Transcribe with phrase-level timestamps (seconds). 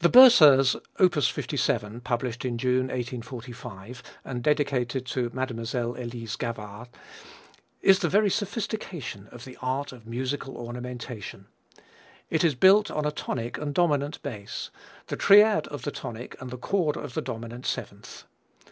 [0.00, 1.14] The Berceuse, op.
[1.14, 5.94] 57, published June, 1845, and dedicated to Mlle.
[5.94, 6.88] Elise Gavard,
[7.80, 11.46] is the very sophistication of the art of musical ornamentation.
[12.28, 14.70] It is built on a tonic and dominant bass
[15.06, 18.24] the triad of the tonic and the chord of the dominant seventh.